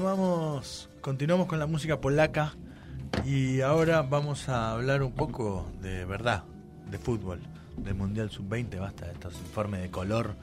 [0.00, 2.52] continuamos, continuamos con la música polaca
[3.24, 6.44] y ahora vamos a hablar un poco de verdad,
[6.90, 7.40] de fútbol,
[7.78, 10.34] del Mundial Sub-20, basta de estos informes de color,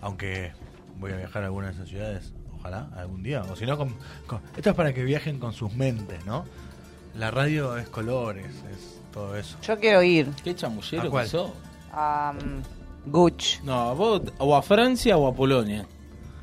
[0.00, 0.52] aunque
[1.00, 3.96] voy a viajar a algunas de esas ciudades, ojalá, algún día, o si no, con,
[4.28, 6.44] con- esto es para que viajen con sus mentes, ¿no?
[7.16, 9.58] La radio es colores, es todo eso.
[9.62, 11.26] Yo quiero ir ¿Qué chamullero ¿A que cuál?
[11.26, 11.50] sos?
[11.92, 13.58] a um, Gucci.
[13.64, 15.84] No, vos o a Francia o a Polonia.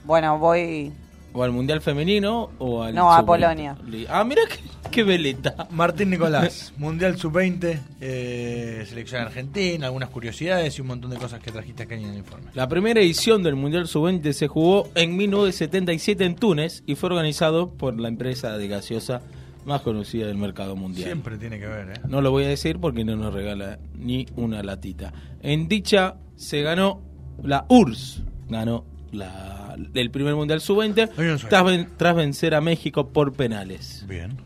[0.03, 0.91] Bueno, voy.
[1.33, 2.95] O al Mundial Femenino o al...
[2.95, 3.25] No, a Sub-20.
[3.25, 3.77] Polonia.
[4.09, 4.59] Ah, mira qué,
[4.89, 5.67] qué veleta.
[5.71, 11.51] Martín Nicolás, Mundial Sub-20, eh, selección argentina, algunas curiosidades y un montón de cosas que
[11.51, 12.51] trajiste acá en el informe.
[12.53, 17.71] La primera edición del Mundial Sub-20 se jugó en 1977 en Túnez y fue organizado
[17.71, 19.21] por la empresa de gaseosa
[19.67, 21.05] más conocida del mercado mundial.
[21.05, 22.01] Siempre tiene que ver, ¿eh?
[22.07, 25.11] No lo voy a decir porque no nos regala ni una latita.
[25.41, 27.01] En dicha se ganó
[27.43, 29.56] la URSS, ganó la,
[29.93, 31.49] el primer Mundial Sub-20 Ay, no soy.
[31.49, 34.05] tras, ven- tras vencer a México por penales.
[34.07, 34.37] Bien.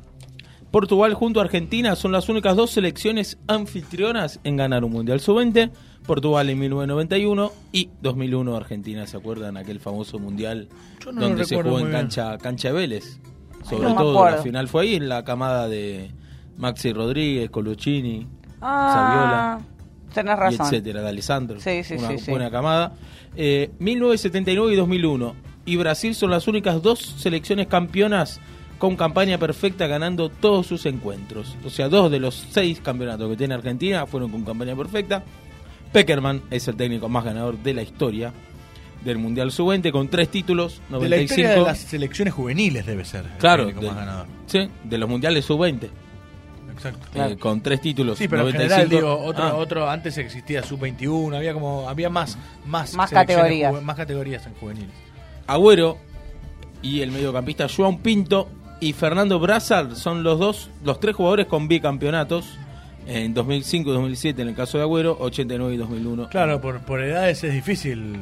[0.72, 5.70] Portugal junto a Argentina son las únicas dos selecciones anfitrionas en ganar un Mundial Sub-20.
[6.06, 9.56] Portugal en 1991 y 2001 Argentina, ¿se acuerdan?
[9.58, 10.68] Aquel famoso Mundial
[11.14, 13.20] no donde se jugó en cancha, cancha de Vélez.
[13.64, 16.09] Sobre no me todo la final fue ahí en la camada de
[16.58, 18.28] Maxi Rodríguez, Coluccini,
[18.62, 19.59] Ah,
[20.14, 20.66] tenés y razón.
[20.67, 21.59] etcétera, de Alessandro.
[21.59, 22.31] Sí, sí, una sí, sí.
[22.31, 22.94] buena camada.
[23.36, 25.36] Eh, 1979 y 2001.
[25.66, 28.40] Y Brasil son las únicas dos selecciones campeonas
[28.78, 31.56] con campaña perfecta ganando todos sus encuentros.
[31.64, 35.23] O sea, dos de los seis campeonatos que tiene Argentina fueron con campaña perfecta.
[35.94, 38.34] Peckerman es el técnico más ganador de la historia
[39.03, 41.66] del Mundial Sub-20 con tres títulos, De la historia de 95.
[41.68, 43.25] las selecciones juveniles debe ser.
[43.25, 44.28] el Claro, técnico de, más ganador.
[44.46, 45.90] sí, de los Mundiales Sub-20.
[46.72, 47.08] Exacto.
[47.16, 48.17] eh, con tres títulos.
[48.17, 48.73] Sí, pero 95.
[48.73, 49.55] en general, digo, otro, Ah.
[49.55, 53.83] otro antes existía sub-21, había como había más más, Más selecciones categorías.
[53.83, 54.91] más categorías en juveniles.
[55.47, 55.97] Agüero
[56.81, 61.68] y el mediocampista Joan Pinto y Fernando Brazal son los dos, los tres jugadores con
[61.68, 62.57] bicampeonatos
[63.07, 66.29] en 2005 y 2007 en el caso de Agüero, 89 y 2001.
[66.29, 68.17] Claro, por, por edades es difícil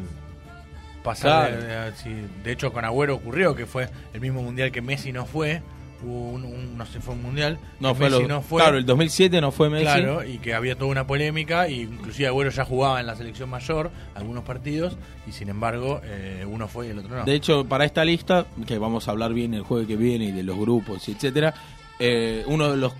[1.03, 1.50] pasar.
[1.51, 1.63] Claro.
[1.63, 5.12] De, de- si- de hecho, con Agüero ocurrió que fue el mismo mundial que Messi
[5.12, 5.62] no fue.
[6.04, 7.60] Hubo un, un- no sé, fue un mundial.
[7.80, 8.62] No fue Messi lo- no fue.
[8.62, 9.84] Claro, el 2007 no fue Messi.
[9.84, 13.50] Claro, y que había toda una polémica, y inclusive Agüero ya jugaba en la selección
[13.50, 14.96] mayor algunos partidos,
[15.28, 17.26] y sin embargo, eh, uno fue y el otro no.
[17.26, 20.32] De hecho, para esta lista, que vamos a hablar bien el jueves que viene y
[20.32, 21.54] de los grupos, y etcétera,
[22.00, 22.94] eh, uno de los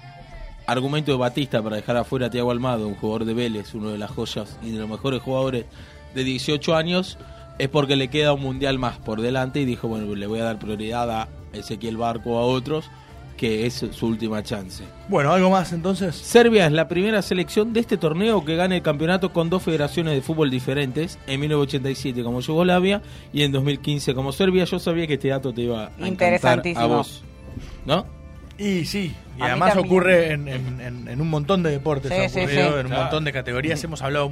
[0.68, 3.98] argumentos de Batista para dejar afuera a Tiago Almado, un jugador de Vélez, uno de
[3.98, 5.66] las joyas y de los mejores jugadores
[6.14, 7.18] de 18 años,
[7.58, 10.44] es porque le queda un mundial más por delante y dijo, bueno, le voy a
[10.44, 12.90] dar prioridad a Ezequiel Barco o a otros,
[13.38, 14.84] que es su última chance.
[15.08, 16.14] Bueno, ¿algo más entonces?
[16.16, 20.14] Serbia es la primera selección de este torneo que gana el campeonato con dos federaciones
[20.14, 23.02] de fútbol diferentes, en 1987 como Yugoslavia
[23.32, 24.66] y en 2015 como Serbia.
[24.66, 26.88] Yo sabía que este dato te iba a encantar a Interesantísimo.
[26.90, 27.24] vos.
[27.86, 28.06] ¿No?
[28.58, 29.88] Y sí, y además también.
[29.94, 32.80] ocurre en, en- en- en un montón de deportes, Sí, ha ocurrido sí.
[32.80, 33.02] en un Claro.
[33.04, 33.82] montón de categorías.
[33.86, 34.30] Hemos hablado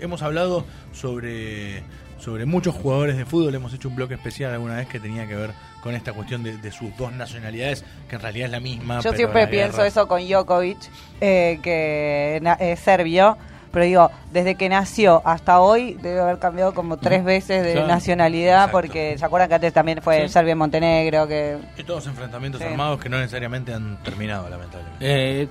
[0.00, 0.64] hemos hablado
[0.94, 1.82] sobre,
[2.18, 3.54] sobre muchos jugadores de fútbol.
[3.54, 5.50] Hemos hecho un bloque especial alguna vez que tenía que ver
[5.82, 8.96] con esta cuestión de, de sus dos nacionalidades, que en realidad es la misma.
[8.98, 10.78] Yo pero siempre pienso guerra- eso con Djokovic,
[11.20, 13.36] eh, que na- es serbio,
[13.72, 17.88] pero digo, desde que nació hasta hoy debe haber cambiado como tres veces de Claro.
[17.88, 18.72] nacionalidad, Exacto.
[18.78, 20.32] porque se acuerdan que antes también fue Sí.
[20.34, 22.66] Serbia y Montenegro, que Y todos enfrentamientos Sí.
[22.68, 24.98] armados que no necesariamente han terminado, lamentablemente.
[25.00, 25.48] Eh,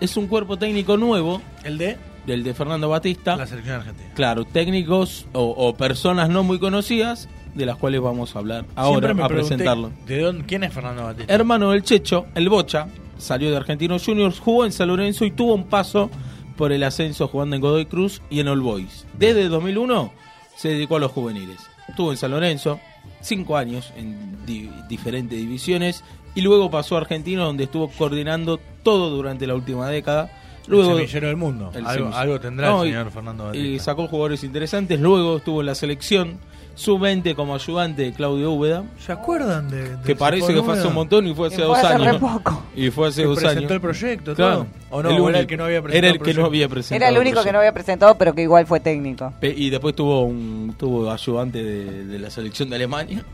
[0.00, 1.96] es un cuerpo técnico nuevo, El de
[2.26, 3.36] del de Fernando Batista.
[3.36, 4.10] la selección argentina.
[4.14, 9.14] Claro, técnicos o, o personas no muy conocidas, de las cuales vamos a hablar ahora
[9.14, 9.90] me a presentarlo.
[10.06, 11.32] ¿De dónde, quién es Fernando Batista?
[11.32, 12.88] Hermano del Checho, el Bocha,
[13.18, 16.10] salió de Argentinos Juniors, jugó en San Lorenzo y tuvo un paso
[16.56, 19.06] por el ascenso jugando en Godoy Cruz y en All Boys.
[19.18, 20.12] Desde 2001
[20.56, 21.58] se dedicó a los juveniles.
[21.88, 22.80] Estuvo en San Lorenzo
[23.20, 26.04] cinco años en di- diferentes divisiones
[26.34, 30.30] y luego pasó a Argentino donde estuvo coordinando todo durante la última década.
[30.66, 31.70] Luego, el semillero del mundo.
[31.74, 33.84] el Algo, tendrá No, el y- señor Fernando y Batista.
[33.84, 35.00] sacó jugadores interesantes.
[35.00, 36.38] Luego estuvo en la selección
[36.78, 40.86] sub-20 como ayudante de Claudio Úbeda, ¿Se acuerdan de, de que parece que fue hace
[40.86, 42.12] un montón y fue hace dos hace años.
[42.14, 42.62] re poco.
[42.76, 43.70] Y fue hace Que dos presentó años.
[43.72, 44.56] el proyecto, Claro.
[44.58, 44.66] todo.
[44.90, 45.98] O no, El o era el único- que no había presentado.
[45.98, 46.96] Era el el que no había presentado.
[46.96, 49.32] era el único que no había presentado, pero que igual fue técnico.
[49.40, 53.24] Pe- Y después tuvo un tuvo ayudante de, de la selección de Alemania.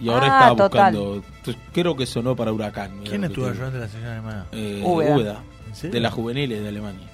[0.00, 0.94] Y ahora Ah, está total.
[0.94, 1.22] buscando.
[1.72, 2.90] Creo que sonó para Huracán.
[3.04, 4.46] ¿Quién lo es que tu te ayudante de la selección alemana?
[4.52, 5.14] Eh, Úbeda.
[5.16, 5.94] Úbeda, ¿En serio?
[5.94, 7.06] de las juveniles de Alemania.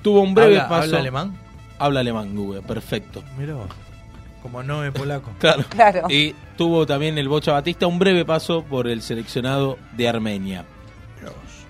[0.00, 0.82] Tuvo un breve ¿Habla, paso.
[0.84, 1.36] ¿Habla alemán?
[1.78, 3.22] Habla alemán, Úbeda, perfecto.
[3.36, 3.66] Mira vos.
[4.42, 5.30] Como no es polaco.
[5.38, 5.64] Claro.
[5.68, 6.06] Claro.
[6.10, 10.64] Y tuvo también el Bocha Batista un breve paso por el seleccionado de Armenia.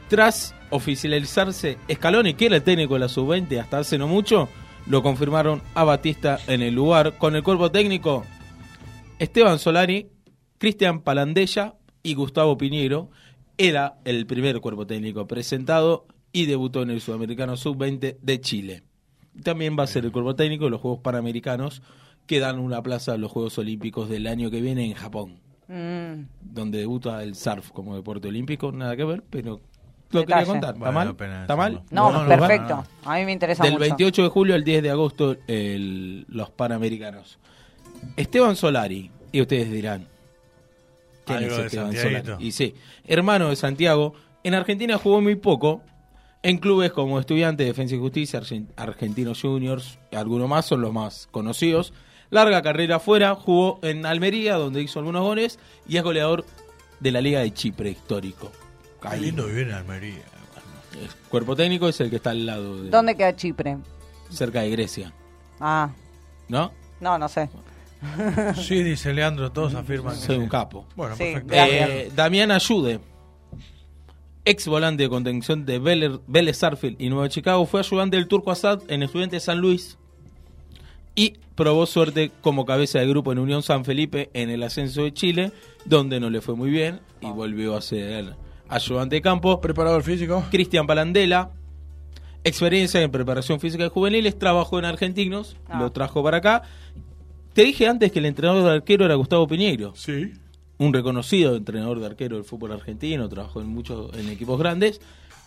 [0.09, 4.49] Tras oficializarse Scaloni, que era el técnico de la sub-20 hasta hace no mucho,
[4.87, 8.25] lo confirmaron a Batista en el lugar con el cuerpo técnico
[9.21, 10.09] Esteban Solari,
[10.59, 13.11] Cristian Palandella y Gustavo Piñero,
[13.59, 18.83] era el primer cuerpo técnico presentado y debutó en el Sudamericano Sub-20 de Chile.
[19.45, 21.83] También va a ser el cuerpo técnico de los Juegos Panamericanos
[22.27, 26.27] que dan una plaza a los Juegos Olímpicos del año que viene en Japón, Mm,
[26.41, 29.61] donde debuta el surf como deporte olímpico, nada que ver, pero
[30.11, 30.47] lo quería Detalle.
[30.47, 30.75] contar.
[30.75, 31.17] ¿Está mal?
[31.43, 31.83] ¿Está mal?
[31.93, 32.85] No, No, no, perfecto.
[33.05, 33.81] no, A mí me interesa Del mucho.
[33.83, 37.39] 28 de julio al 10 de agosto, el- los Panamericanos.
[38.17, 40.07] Esteban Solari, y ustedes dirán,
[41.25, 41.95] ¿quién Algo es Esteban.
[41.95, 42.45] Solari?
[42.47, 42.75] Y sí,
[43.07, 45.83] hermano de Santiago, en Argentina jugó muy poco,
[46.43, 50.93] en clubes como Estudiante, Defensa y Justicia, Argen- Argentinos Juniors, y algunos más son los
[50.93, 51.93] más conocidos.
[52.31, 56.45] Larga carrera afuera, jugó en Almería, donde hizo algunos goles, y es goleador
[57.01, 58.53] de la Liga de Chipre histórico.
[59.03, 60.23] Qué lindo vivir en Almería.
[61.03, 63.79] Es- Cuerpo técnico es el que está al lado, de, ¿Dónde queda Chipre?
[64.31, 65.13] cerca de Grecia,
[65.59, 65.91] Ah,
[66.49, 66.73] ¿no?
[67.01, 67.49] no, no sé.
[68.57, 70.43] Sí, dice Leandro, todos afirman que Soy sí.
[70.43, 70.87] un capo.
[70.97, 71.55] Bueno, Sí, perfecto.
[71.55, 73.01] Eh, Damián Ayude,
[74.45, 78.81] ex volante de contención de Vélez, Sarsfield y Nueva Chicago, fue ayudante del Turco Assad
[78.89, 79.99] en Estudiantes San Luis
[81.21, 85.13] y probó suerte como cabeza de grupo en Unión San Felipe en el ascenso de
[85.13, 85.53] Chile,
[85.85, 88.35] donde no le fue muy bien y volvió a ser
[88.69, 89.61] ayudante de campo.
[89.61, 90.43] Preparador físico.
[90.51, 91.51] Cristian Palandela,
[92.45, 95.79] experiencia en preparación física de juveniles, trabajó en Argentinos, Ah.
[95.81, 96.63] lo trajo para acá.
[97.53, 100.33] Te dije antes que el entrenador de arquero era Gustavo Piñeiro Sí.
[100.79, 105.01] un reconocido entrenador de arquero del fútbol argentino, trabajó en muchos en equipos grandes,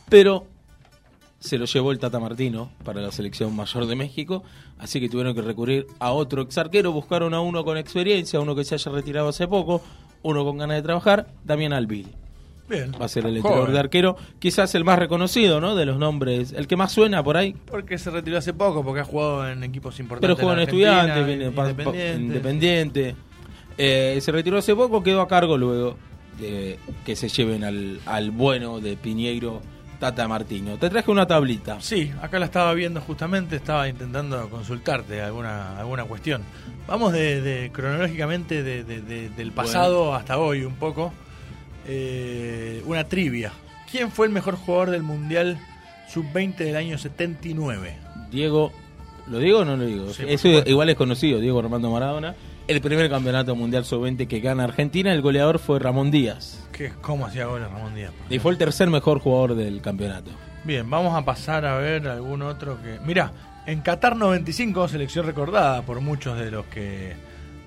[0.10, 0.46] pero
[1.44, 4.44] se lo llevó el Tata Martino para la selección mayor de México,
[4.80, 8.56] así que tuvieron que recurrir a otro ex arquero, buscaron a uno con experiencia, uno
[8.56, 9.82] que se haya retirado hace poco,
[10.22, 12.08] uno con ganas de trabajar, Damián Alvil.
[12.70, 12.94] Bien.
[12.94, 15.76] Va a ser el entrenador de arquero, quizás el más reconocido, ¿no?
[15.76, 19.02] De los nombres, el que más suena por ahí, Porque se retiró hace poco, porque
[19.02, 20.40] ha jugado en equipos pero importantes.
[20.40, 22.16] jugó en Estudiantes, viene.
[22.16, 23.16] Independiente.
[23.78, 25.98] Eh, se retiró hace poco, quedó a cargo luego
[26.40, 29.62] de que se lleven al, al bueno de Piñeiro
[30.04, 30.78] Tata Martino.
[30.78, 31.80] Te traje una tablita.
[31.80, 36.42] Sí, acá la estaba viendo justamente, estaba intentando consultarte alguna alguna cuestión.
[36.88, 41.14] Vamos de, de- cronológicamente de- de- de- del pasado hasta hoy un poco.
[41.88, 43.54] Eh, una trivia.
[43.90, 45.58] ¿Quién fue el mejor jugador del Mundial
[46.10, 47.96] Sub-20 del año 79?
[48.30, 48.74] Diego,
[49.30, 50.14] ¿lo digo o no lo digo?
[50.14, 52.36] Sí, Eso igual es conocido, Diego Armando Maradona.
[52.68, 56.66] El primer campeonato mundial sub-20 que gana Argentina, el goleador fue Ramón Díaz.
[56.72, 58.14] ¿Qué, ¿Cómo hacía goles Ramón Díaz?
[58.30, 60.32] Y fue el tercer mejor jugador del campeonato.
[60.64, 63.00] Bien, vamos a pasar a ver algún otro que...
[63.06, 63.32] Mira,
[63.66, 67.14] en Qatar 95, selección recordada por muchos de los que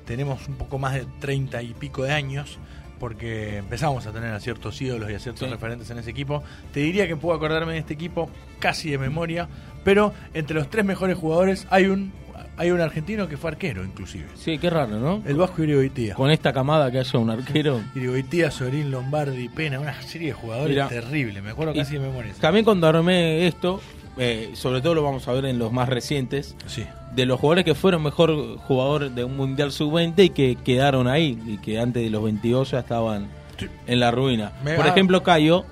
[0.07, 2.59] tenemos un poco más de 30 y pico de años,
[2.99, 5.53] porque empezamos a tener a ciertos ídolos y a ciertos Sí.
[5.53, 6.43] referentes en ese equipo.
[6.73, 9.47] Te diría que puedo acordarme de este equipo casi de memoria,
[9.85, 12.13] pero entre los tres mejores jugadores hay un
[12.57, 14.27] hay un argentino que fue arquero, inclusive.
[14.35, 15.23] Sí, qué raro, ¿no?
[15.27, 16.15] El Vasco Irigoitía.
[16.15, 17.81] Con esta camada que haya un arquero.
[17.95, 20.89] Irigoitía, Sorín, Lombardi, Pena, una serie de jugadores Mira.
[20.89, 21.43] terrible.
[21.43, 22.33] Me acuerdo casi de memoria.
[22.41, 23.81] También cuando armé esto,
[24.19, 26.85] eh, sobre todo lo vamos a ver en los más recientes, Sí.
[27.15, 31.39] de los jugadores que fueron mejor jugador de un Mundial Sub-20 y que quedaron ahí,
[31.47, 33.67] y que antes de los 22 ya estaban Sí.
[33.87, 34.53] en la ruina.
[34.65, 35.65] Me- Por ejemplo, Cayo,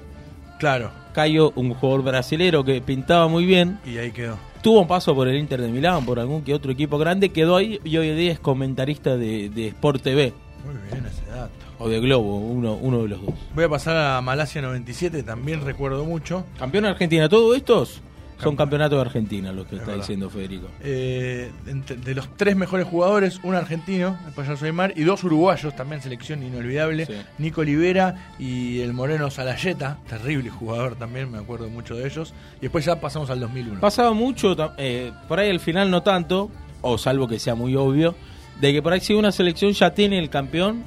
[0.59, 0.91] Claro.
[1.13, 4.39] Cayo, un jugador brasilero que pintaba muy bien, Y ahí quedó.
[4.65, 7.57] Tuvo un paso por el Inter de Milán, por algún que otro equipo grande, quedó
[7.57, 10.33] ahí y hoy en día es comentarista de, de Sport TV
[10.65, 11.53] Muy bien ese dato.
[11.79, 13.35] o de Globo, uno, uno de los dos.
[13.55, 16.47] Voy a pasar a Malasia 97, también recuerdo mucho.
[16.59, 18.01] Campeón Argentina, todos estos
[18.43, 20.03] son campeonatos de Argentina, los que Es está verdad.
[20.03, 20.69] diciendo Federico.
[20.83, 25.75] Eh, entre- de los tres mejores jugadores, un argentino, el payaso Aymar, y dos uruguayos,
[25.77, 27.13] también selección inolvidable, Sí.
[27.39, 32.35] Nico Olivera y el moreno Salayeta, terrible jugador también, me acuerdo mucho de ellos.
[32.59, 33.81] Y después ya pasamos al 2001.
[33.81, 36.51] Pasaba mucho, eh, por ahí al final no tanto,
[36.83, 38.15] o salvo que sea muy obvio,
[38.61, 40.85] de que por ahí si una selección ya tiene el campeón,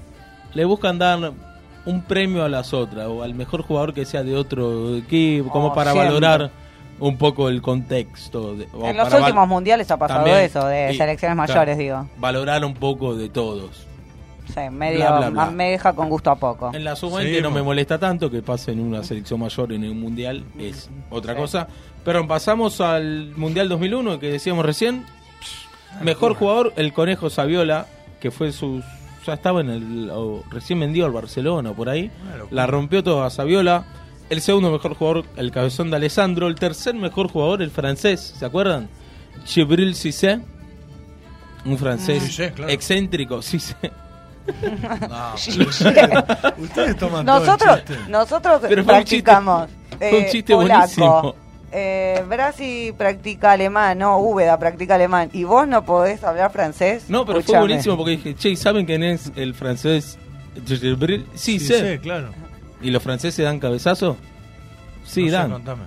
[0.53, 1.31] le buscan dar
[1.85, 5.67] un premio a las otras, o al mejor jugador que sea de otro equipo, como
[5.67, 6.13] Oh, para siempre.
[6.13, 6.51] valorar
[6.99, 8.55] un poco el contexto.
[8.55, 12.07] de- En los últimos mundiales ha pasado También, eso, de sí, selecciones claro, mayores, digo.
[12.17, 13.85] Valorar un poco de todos.
[14.53, 15.45] Sí, medio, Bla, bla, bla.
[15.51, 16.71] me deja con gusto a poco.
[16.73, 17.43] En la sub-20 Seguimos.
[17.43, 21.35] no me molesta tanto que pase en una selección mayor en un mundial, es otra
[21.35, 21.67] cosa.
[22.05, 25.03] Pero pasamos al mundial 2001 que decíamos recién.
[26.01, 27.87] Mejor jugador, el Conejo Saviola,
[28.19, 28.81] que fue su.
[29.25, 30.09] Ya estaba en el.
[30.13, 32.09] o recién vendido al Barcelona o por ahí.
[32.51, 33.83] La rompió toda Saviola.
[34.29, 36.47] El segundo mejor jugador, el cabezón de Alessandro.
[36.47, 38.89] El tercer mejor jugador, el francés, ¿se acuerdan?
[39.45, 40.39] Chibril Cissé.
[41.65, 42.71] Un francés Cissé, claro.
[42.71, 43.75] excéntrico, Cissé.
[45.09, 45.33] No,
[46.57, 47.97] ustedes toman todo el Nosotros, chiste.
[48.09, 49.69] nosotros Pero fue un chiste- practicamos.
[49.97, 50.79] fue un eh, chiste polaco.
[50.79, 51.35] buenísimo.
[51.71, 55.29] Eh, Brasi practica alemán, no, Úbeda practica alemán.
[55.33, 57.05] ¿Y vos no podés hablar francés?
[57.09, 60.17] No, pero fue buenísimo porque dije, che, ¿y ¿saben quién es el francés
[60.65, 60.77] Sí,
[61.35, 61.79] Sí, sé.
[61.79, 62.29] sé, claro.
[62.81, 64.17] ¿Y los franceses dan cabezazo?
[65.03, 65.51] Sí, No sé, dan.
[65.51, 65.83] contame.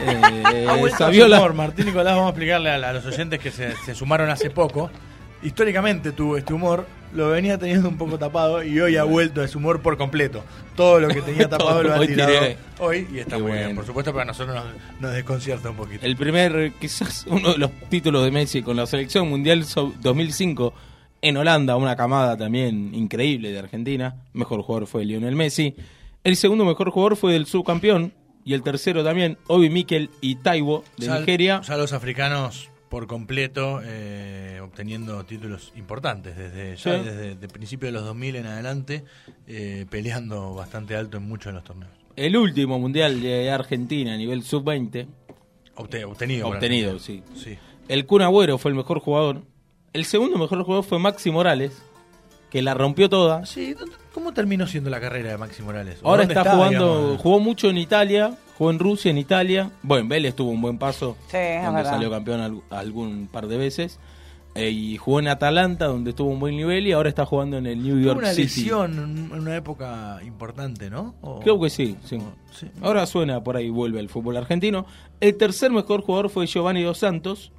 [0.00, 0.44] Eh,
[0.98, 4.50] Saviola- humor, Martín Nicolás, vamos a explicarle a, los oyentes que se, se sumaron hace
[4.50, 4.90] poco.
[5.42, 9.48] Históricamente tuvo este humor, lo venía teniendo un poco tapado y hoy ha vuelto a
[9.48, 10.42] su humor por completo.
[10.74, 12.56] Todo lo que tenía tapado lo ha tirado tiré.
[12.78, 13.64] hoy y está Qué muy bien.
[13.64, 13.76] bueno.
[13.76, 14.64] Por supuesto, para nosotros nos,
[15.00, 16.04] nos desconcierta un poquito.
[16.04, 20.74] El primer, quizás uno de los títulos de Messi con la selección mundial so- 2005
[21.22, 24.16] en Holanda, una camada también increíble de Argentina.
[24.32, 25.76] Mejor jugador fue Lionel Messi.
[26.26, 28.12] El segundo mejor jugador fue el subcampeón.
[28.44, 31.60] Y el tercero también, Obi Mikel y Taiwo de Ya- Nigeria.
[31.62, 37.04] Ya los africanos por completo eh, obteniendo títulos importantes desde ya Sí.
[37.04, 39.04] desde el principio de los 2000 en adelante,
[39.48, 41.90] eh, peleando bastante alto en muchos de los torneos.
[42.14, 45.06] El último mundial de Argentina a nivel sub-20.
[45.74, 46.46] Obte- obtenido.
[46.48, 47.22] Obtenido, sí.
[47.34, 47.58] Sí.
[47.88, 49.42] El Kun Agüero fue el mejor jugador.
[49.92, 51.82] El segundo mejor jugador fue Maxi Morales,
[52.56, 53.44] que la rompió toda.
[53.44, 53.74] Sí,
[54.14, 55.98] ¿cómo terminó siendo la carrera de Maxi Morales?
[56.02, 57.20] ¿O Ahora está, jugando, digamos?
[57.20, 59.70] jugó mucho en Italia, jugó en Rusia, en Italia.
[59.82, 63.98] Bueno, Vélez tuvo un buen paso, Sí, donde salió campeón al- algún par de veces.
[64.54, 67.66] Eh, y jugó en Atalanta, donde tuvo un buen nivel, y ahora está jugando en
[67.66, 68.42] el New York una City.
[68.62, 71.14] lesión en en una época importante, ¿no?
[71.20, 72.16] O- Creo que sí, sí.
[72.16, 72.68] o- sí.
[72.80, 74.86] Ahora suena por ahí, vuelve al fútbol argentino.
[75.20, 77.52] El tercer mejor jugador fue Giovanni Dos Santos.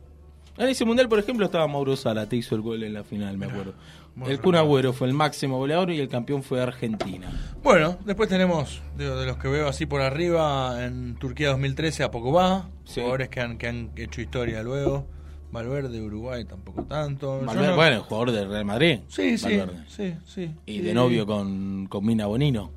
[0.57, 3.37] En ese mundial, por ejemplo, estaba Mauro Sala, te hizo el gol en la final,
[3.37, 3.75] me acuerdo.
[4.17, 4.55] Muy El Kun.
[4.55, 7.29] Agüero fue el máximo goleador y el campeón fue Argentina.
[7.63, 12.31] Bueno, después tenemos, de los que veo así por arriba, en Turquía 2013 a poco
[12.33, 12.69] va.
[12.85, 12.99] Sí.
[13.01, 15.07] Jugadores que han, que han hecho historia luego.
[15.51, 17.39] Valverde, Uruguay, tampoco tanto.
[17.45, 18.99] Valverde, no- Bueno, jugador del Real Madrid.
[19.07, 19.83] Sí, sí, Valverde.
[19.87, 20.51] sí, sí.
[20.65, 22.71] Y de novio con, con Mina Bonino.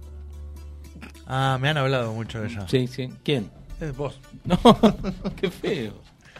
[1.26, 2.66] Ah, me han hablado mucho de ella.
[2.68, 3.08] Sí, sí.
[3.24, 3.50] ¿Quién?
[3.80, 4.20] Es vos.
[4.44, 4.58] No,
[5.40, 5.94] qué feo.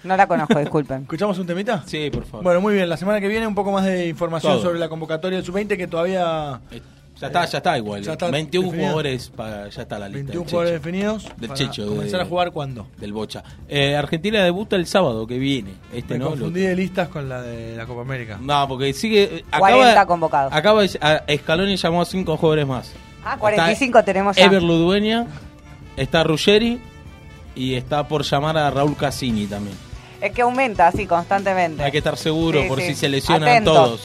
[0.04, 1.02] No la conozco, disculpen.
[1.02, 1.82] ¿Escuchamos un temita?
[1.86, 2.44] Sí, por favor.
[2.44, 2.88] Bueno, muy bien.
[2.88, 4.62] La semana que viene un poco más de información Todo.
[4.62, 6.60] sobre la convocatoria del Sub-20 que todavía...
[6.70, 6.80] Eh,
[7.20, 8.00] ya está, ya está igual.
[8.02, 8.88] Ya está 21 definido.
[8.88, 10.32] jugadores para ya está la lista.
[10.32, 11.24] 21 del jugadores definidos.
[11.36, 12.86] Del para Checho, de- ¿Comenzar a jugar cuándo?
[12.96, 13.44] del Bocha.
[13.68, 15.72] Eh, Argentina debuta el sábado que viene.
[15.92, 16.30] Este Me no.
[16.30, 18.38] confundí de listas con la de la Copa América.
[18.40, 19.24] No, porque sigue.
[19.24, 20.50] eh, 40 convocados.
[20.54, 22.90] Acaba de, a- Scaloni llamó a cinco jugadores más.
[23.22, 24.44] Ah, 45 Está tenemos ya.
[24.46, 25.26] Ever Ludueña,
[25.98, 26.80] está Ruggeri
[27.54, 29.76] y está por llamar a Raúl Cassini también.
[30.20, 31.82] Es que aumenta así constantemente.
[31.82, 32.88] Hay que estar seguro Sí, por sí.
[32.88, 33.74] si se lesionan Atentos.
[33.74, 33.98] todos.